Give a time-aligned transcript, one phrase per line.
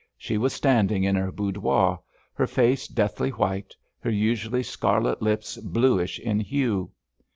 [0.17, 1.99] She was standing in her boudoir,
[2.33, 6.89] her face deathly white, her usually scarlet lips bluish in hue.